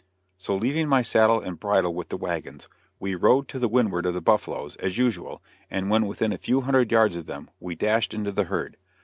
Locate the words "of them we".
7.15-7.75